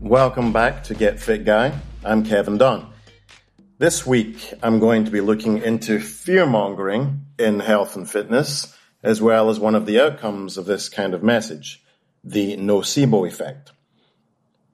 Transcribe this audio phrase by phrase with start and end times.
[0.00, 1.76] Welcome back to Get Fit Guy.
[2.04, 2.92] I'm Kevin Don.
[3.78, 9.20] This week, I'm going to be looking into fear mongering in health and fitness, as
[9.20, 11.82] well as one of the outcomes of this kind of message
[12.22, 13.72] the nocebo effect.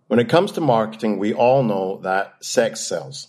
[0.09, 3.29] When it comes to marketing, we all know that sex sells.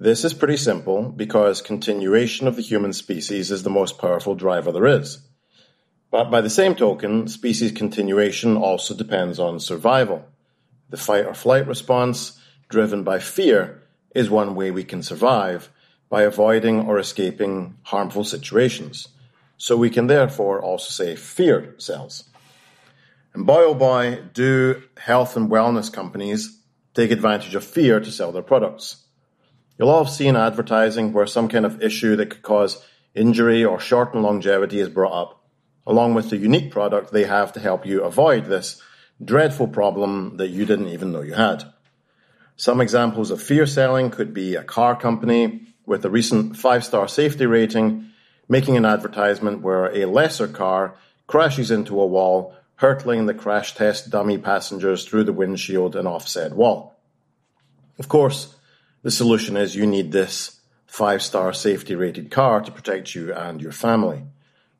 [0.00, 4.72] This is pretty simple because continuation of the human species is the most powerful driver
[4.72, 5.18] there is.
[6.10, 10.26] But by the same token, species continuation also depends on survival.
[10.90, 13.82] The fight or flight response, driven by fear,
[14.14, 15.70] is one way we can survive
[16.08, 19.08] by avoiding or escaping harmful situations.
[19.58, 22.24] So we can therefore also say fear sells.
[23.34, 26.60] And boy oh boy, do health and wellness companies
[26.94, 29.04] take advantage of fear to sell their products.
[29.78, 33.78] You'll all have seen advertising where some kind of issue that could cause injury or
[33.78, 35.44] shorten longevity is brought up,
[35.86, 38.82] along with the unique product they have to help you avoid this
[39.22, 41.64] dreadful problem that you didn't even know you had.
[42.56, 47.08] Some examples of fear selling could be a car company with a recent five star
[47.08, 48.10] safety rating
[48.48, 50.94] making an advertisement where a lesser car
[51.26, 56.26] crashes into a wall, hurtling the crash test dummy passengers through the windshield and off
[56.26, 56.98] said wall.
[57.98, 58.54] Of course,
[59.02, 63.60] the solution is you need this five star safety rated car to protect you and
[63.60, 64.24] your family.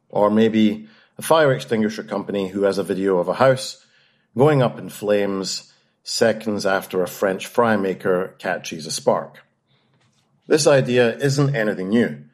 [0.09, 3.85] Or maybe a fire extinguisher company who has a video of a house
[4.39, 5.73] going up in flames
[6.05, 9.45] seconds after a French fry maker catches a spark.
[10.47, 12.25] This idea isn't anything new.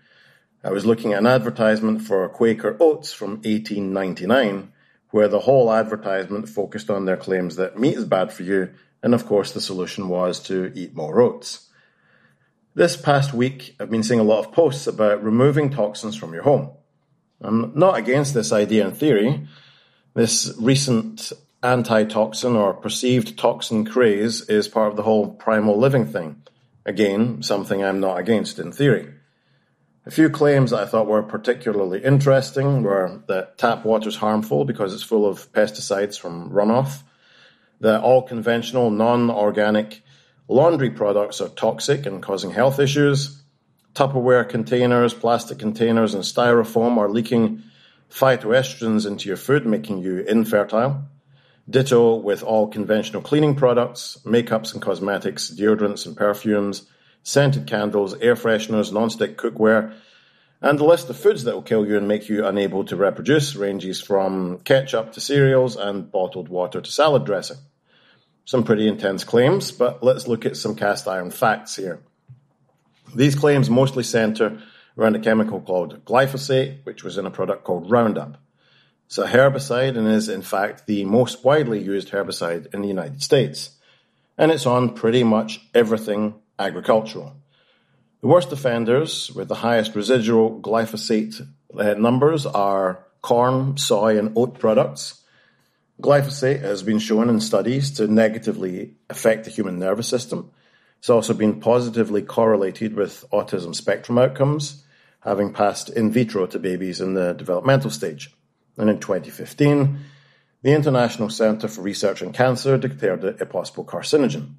[0.62, 4.70] I was looking at an advertisement for Quaker Oats from 1899,
[5.10, 8.70] where the whole advertisement focused on their claims that meat is bad for you,
[9.02, 11.70] and of course the solution was to eat more oats.
[12.74, 16.42] This past week, I've been seeing a lot of posts about removing toxins from your
[16.42, 16.70] home.
[17.40, 19.48] I'm not against this idea in theory.
[20.14, 21.32] This recent
[21.64, 26.42] antitoxin or perceived toxin craze is part of the whole primal living thing.
[26.84, 29.12] Again, something I'm not against in theory.
[30.06, 34.66] A few claims that I thought were particularly interesting were that tap water is harmful
[34.66, 37.02] because it's full of pesticides from runoff,
[37.80, 40.02] that all conventional, non organic
[40.46, 43.42] laundry products are toxic and causing health issues,
[43.94, 47.62] Tupperware containers, plastic containers, and styrofoam are leaking
[48.10, 51.04] phytoestrogens into your food, making you infertile.
[51.68, 56.86] Ditto with all conventional cleaning products, makeups and cosmetics, deodorants and perfumes,
[57.22, 59.94] scented candles, air fresheners, non-stick cookware,
[60.60, 63.56] and the list of foods that will kill you and make you unable to reproduce
[63.56, 67.58] ranges from ketchup to cereals and bottled water to salad dressing.
[68.44, 72.00] Some pretty intense claims, but let's look at some cast iron facts here.
[73.14, 74.60] These claims mostly center
[74.98, 78.38] around a chemical called glyphosate, which was in a product called Roundup.
[79.14, 83.22] It's a herbicide and is, in fact, the most widely used herbicide in the United
[83.22, 83.70] States.
[84.36, 87.36] And it's on pretty much everything agricultural.
[88.22, 91.46] The worst offenders with the highest residual glyphosate
[91.78, 95.22] uh, numbers are corn, soy, and oat products.
[96.02, 100.50] Glyphosate has been shown in studies to negatively affect the human nervous system.
[100.98, 104.84] It's also been positively correlated with autism spectrum outcomes,
[105.20, 108.34] having passed in vitro to babies in the developmental stage.
[108.76, 109.98] And in 2015,
[110.62, 114.54] the International Centre for Research on Cancer declared it a possible carcinogen.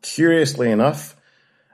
[0.00, 1.16] Curiously enough,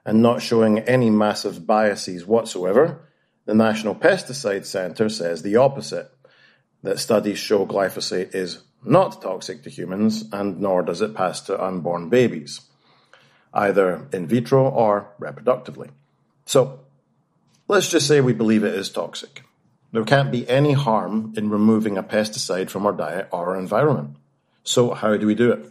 [0.09, 3.07] and not showing any massive biases whatsoever,
[3.45, 6.11] the National Pesticide Centre says the opposite
[6.83, 11.63] that studies show glyphosate is not toxic to humans and nor does it pass to
[11.63, 12.63] unborn babies,
[13.53, 15.91] either in vitro or reproductively.
[16.47, 16.81] So,
[17.67, 19.43] let's just say we believe it is toxic.
[19.91, 24.17] There can't be any harm in removing a pesticide from our diet or our environment.
[24.63, 25.67] So, how do we do it?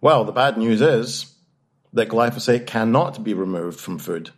[0.00, 1.32] Well, the bad news is
[1.92, 4.30] that glyphosate cannot be removed from food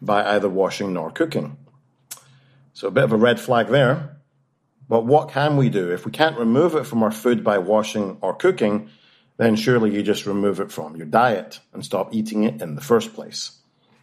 [0.00, 1.56] by either washing nor cooking.
[2.74, 4.16] So, a bit of a red flag there.
[4.88, 5.90] But what can we do?
[5.90, 8.90] If we can't remove it from our food by washing or cooking,
[9.36, 12.80] then surely you just remove it from your diet and stop eating it in the
[12.80, 13.58] first place.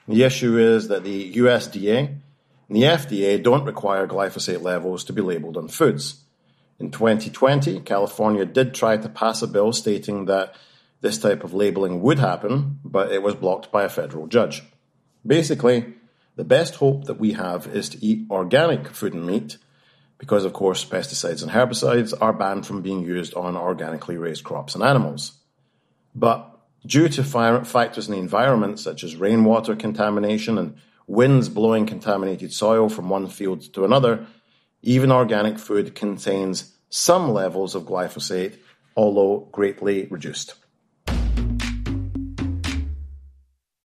[0.08, 2.18] The issue is that the USDA
[2.70, 6.24] the FDA don't require glyphosate levels to be labeled on foods.
[6.80, 10.56] In 2020, California did try to pass a bill stating that
[11.02, 14.64] this type of labeling would happen, but it was blocked by a federal judge.
[15.26, 15.94] Basically,
[16.36, 19.58] the best hope that we have is to eat organic food and meat
[20.18, 24.76] because, of course, pesticides and herbicides are banned from being used on organically raised crops
[24.76, 25.34] and animals.
[26.14, 30.76] But due to factors in the environment, such as rainwater contamination and
[31.10, 34.26] winds blowing contaminated soil from one field to another,
[34.84, 38.56] even organic food contains some levels of glyphosate,
[38.96, 40.54] although greatly reduced.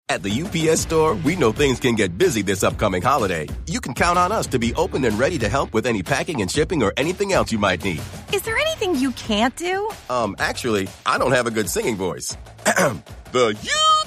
[0.09, 3.47] At the UPS store, we know things can get busy this upcoming holiday.
[3.67, 6.41] You can count on us to be open and ready to help with any packing
[6.41, 8.03] and shipping or anything else you might need.
[8.33, 9.89] Is there anything you can't do?
[10.09, 12.37] Um, actually, I don't have a good singing voice.
[12.65, 13.57] the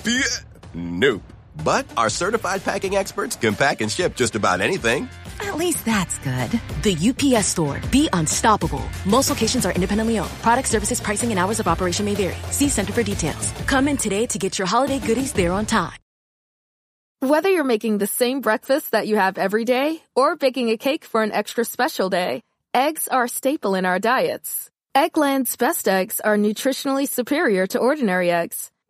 [0.04, 0.46] UPS.
[0.74, 1.33] Nope.
[1.64, 5.10] But our certified packing experts can pack and ship just about anything.
[5.40, 6.50] At least that's good.
[6.84, 7.82] The UPS store.
[7.92, 8.84] Be unstoppable.
[9.06, 10.32] Most locations are independently owned.
[10.42, 12.36] Product services, pricing, and hours of operation may vary.
[12.52, 13.52] See Center for details.
[13.68, 16.00] Come in today to get your holiday goodies there on time.
[17.20, 21.06] Whether you're making the same breakfast that you have every day or baking a cake
[21.06, 24.70] for an extra special day, eggs are a staple in our diets.
[24.94, 28.72] Eggland's best eggs are nutritionally superior to ordinary eggs,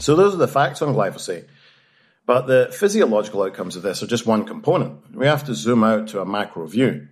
[0.00, 1.46] So those are the facts on glyphosate.
[2.26, 5.14] But the physiological outcomes of this are just one component.
[5.14, 7.08] We have to zoom out to a macro view.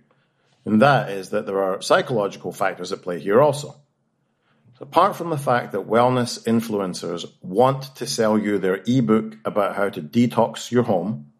[0.65, 3.75] And that is that there are psychological factors at play here also.
[4.77, 9.75] So apart from the fact that wellness influencers want to sell you their ebook about
[9.75, 11.31] how to detox your home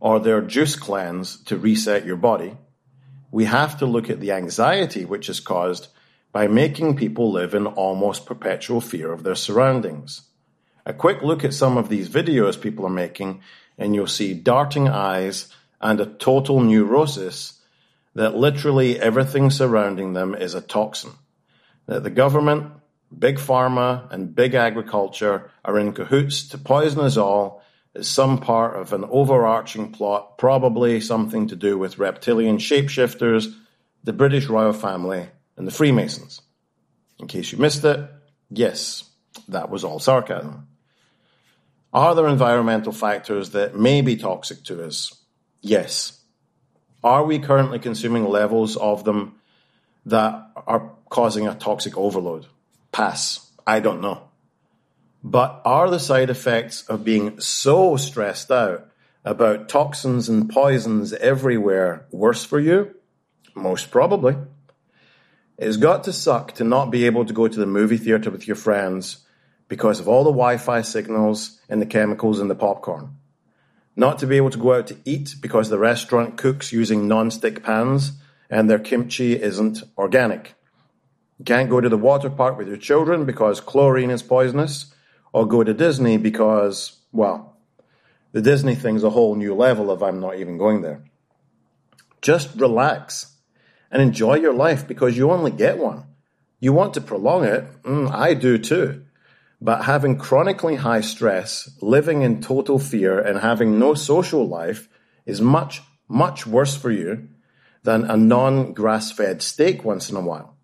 [0.00, 2.56] or their juice cleanse to reset your body,
[3.30, 5.88] we have to look at the anxiety which is caused
[6.32, 10.22] by making people live in almost perpetual fear of their surroundings.
[10.86, 13.42] A quick look at some of these videos people are making,
[13.76, 17.60] and you'll see darting eyes and a total neurosis
[18.14, 21.10] that literally everything surrounding them is a toxin.
[21.86, 22.72] That the government,
[23.16, 27.64] big pharma, and big agriculture are in cahoots to poison us all
[27.96, 33.52] is some part of an overarching plot, probably something to do with reptilian shapeshifters,
[34.04, 35.26] the British royal family,
[35.56, 36.42] and the Freemasons.
[37.18, 38.08] In case you missed it,
[38.50, 39.02] yes,
[39.48, 40.68] that was all sarcasm.
[41.96, 45.16] Are there environmental factors that may be toxic to us?
[45.62, 46.20] Yes.
[47.02, 49.36] Are we currently consuming levels of them
[50.04, 52.48] that are causing a toxic overload?
[52.92, 53.50] Pass.
[53.66, 54.28] I don't know.
[55.24, 58.90] But are the side effects of being so stressed out
[59.24, 62.94] about toxins and poisons everywhere worse for you?
[63.54, 64.36] Most probably.
[65.56, 68.46] It's got to suck to not be able to go to the movie theater with
[68.46, 69.25] your friends
[69.68, 73.16] because of all the Wi Fi signals and the chemicals in the popcorn.
[73.94, 77.62] Not to be able to go out to eat because the restaurant cooks using non-stick
[77.62, 78.12] pans
[78.50, 80.54] and their kimchi isn't organic.
[81.38, 84.94] You can't go to the water park with your children because chlorine is poisonous,
[85.32, 87.56] or go to Disney because, well,
[88.32, 91.02] the Disney thing's a whole new level of I'm not even going there.
[92.22, 93.36] Just relax
[93.90, 96.04] and enjoy your life because you only get one.
[96.60, 97.64] You want to prolong it.
[97.82, 99.05] Mm, I do too.
[99.66, 104.88] But having chronically high stress, living in total fear, and having no social life
[105.24, 107.26] is much, much worse for you
[107.82, 110.56] than a non grass fed steak once in a while.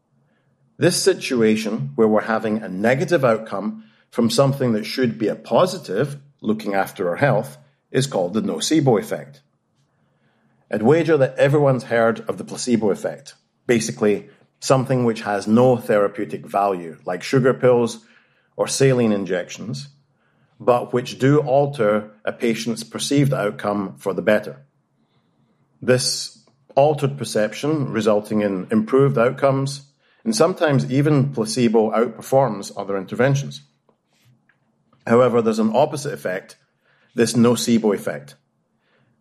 [0.76, 6.18] This situation, where we're having a negative outcome from something that should be a positive,
[6.40, 7.59] looking after our health,
[7.90, 9.42] is called the nocebo effect.
[10.71, 13.35] I'd wager that everyone's heard of the placebo effect.
[13.66, 14.28] Basically,
[14.61, 18.06] something which has no therapeutic value, like sugar pills
[18.62, 19.88] or saline injections,
[20.61, 24.64] but which do alter a patient's perceived outcome for the better.
[25.81, 29.90] This altered perception resulting in improved outcomes,
[30.23, 33.62] and sometimes even placebo outperforms other interventions.
[35.09, 36.57] However, there's an opposite effect,
[37.16, 38.37] this nocebo effect,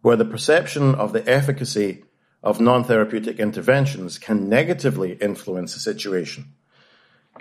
[0.03, 2.03] where the perception of the efficacy
[2.43, 6.53] of non therapeutic interventions can negatively influence a situation.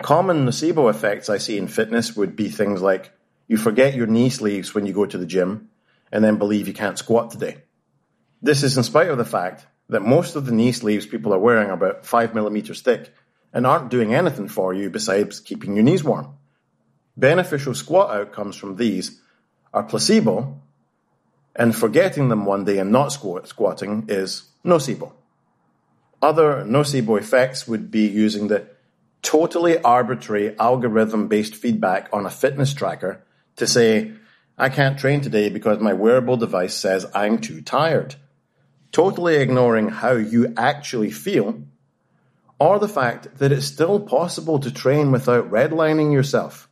[0.01, 3.11] Common nocebo effects I see in fitness would be things like
[3.47, 5.69] you forget your knee sleeves when you go to the gym
[6.11, 7.57] and then believe you can't squat today.
[8.41, 11.39] This is in spite of the fact that most of the knee sleeves people are
[11.39, 13.13] wearing are about 5 millimeters thick
[13.53, 16.33] and aren't doing anything for you besides keeping your knees warm.
[17.15, 19.19] Beneficial squat outcomes from these
[19.73, 20.59] are placebo
[21.55, 25.11] and forgetting them one day and not squat, squatting is nocebo.
[26.21, 28.67] Other nocebo effects would be using the
[29.21, 33.23] totally arbitrary algorithm based feedback on a fitness tracker
[33.57, 34.13] to say,
[34.57, 38.15] I can't train today because my wearable device says I'm too tired.
[38.91, 41.63] Totally ignoring how you actually feel,
[42.59, 46.69] or the fact that it's still possible to train without redlining yourself.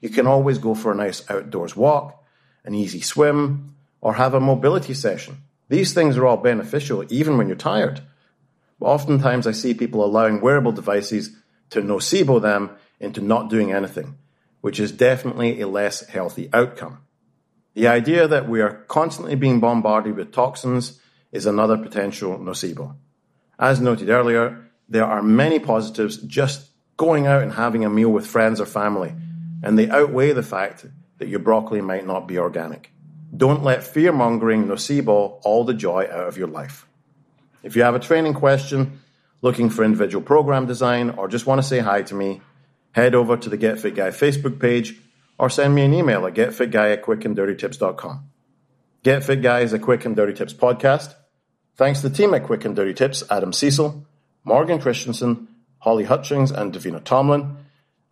[0.00, 2.22] You can always go for a nice outdoors walk,
[2.64, 5.38] an easy swim, or have a mobility session.
[5.68, 8.00] These things are all beneficial even when you're tired.
[8.78, 11.30] But oftentimes I see people allowing wearable devices
[11.72, 14.16] to nocebo them into not doing anything,
[14.60, 16.98] which is definitely a less healthy outcome.
[17.74, 21.00] The idea that we are constantly being bombarded with toxins
[21.32, 22.94] is another potential nocebo.
[23.58, 28.26] As noted earlier, there are many positives just going out and having a meal with
[28.26, 29.14] friends or family,
[29.62, 30.84] and they outweigh the fact
[31.18, 32.92] that your broccoli might not be organic.
[33.34, 36.86] Don't let fear mongering nocebo all the joy out of your life.
[37.62, 39.00] If you have a training question,
[39.42, 42.40] looking for individual program design, or just want to say hi to me,
[42.92, 44.98] head over to the Get Fit Guy Facebook page
[45.38, 48.30] or send me an email at getfitguy at quickanddirtytips.com.
[49.02, 51.14] Get Fit Guy is a Quick and Dirty Tips podcast.
[51.74, 54.06] Thanks to the team at Quick and Dirty Tips, Adam Cecil,
[54.44, 57.56] Morgan Christensen, Holly Hutchings, and Davina Tomlin.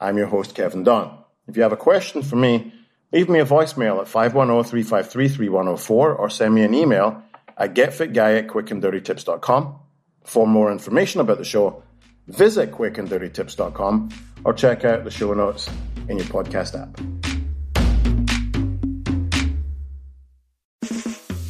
[0.00, 1.16] I'm your host, Kevin Don.
[1.46, 2.72] If you have a question for me,
[3.12, 7.24] Leave me a voicemail at 510-353-3104 or send me an email
[7.56, 9.78] at getfitguy at quickanddirtytips.com.
[10.22, 11.82] For more information about the show,
[12.28, 14.10] visit quickanddirtytips.com
[14.44, 15.68] or check out the show notes
[16.08, 17.00] in your podcast app.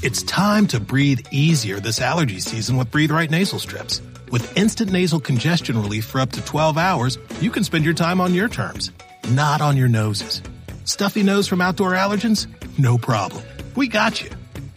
[0.02, 4.00] It's time to breathe easier this allergy season with Breathe Right nasal strips.
[4.32, 8.20] With instant nasal congestion relief for up to 12 hours, you can spend your time
[8.20, 8.92] on your terms,
[9.30, 10.40] not on your noses.
[10.84, 12.46] Stuffy nose from outdoor allergens?
[12.78, 13.44] No problem.
[13.76, 14.30] We got you.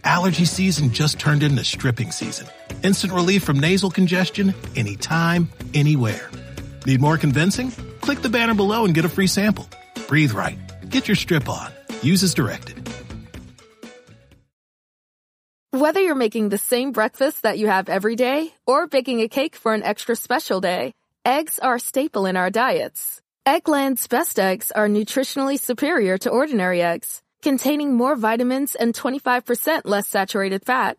[0.04, 2.46] Allergy season just turned into stripping season.
[2.84, 6.30] Instant relief from nasal congestion anytime, anywhere.
[6.84, 7.70] Need more convincing?
[8.02, 9.66] Click the banner below and get a free sample.
[10.06, 10.58] Breathe right.
[10.90, 11.72] Get your strip on.
[12.02, 12.86] Use as directed.
[15.70, 19.56] Whether you're making the same breakfast that you have every day or baking a cake
[19.56, 20.92] for an extra special day,
[21.24, 23.22] eggs are a staple in our diets.
[23.46, 30.06] Eggland's best eggs are nutritionally superior to ordinary eggs, containing more vitamins and 25% less
[30.06, 30.98] saturated fat.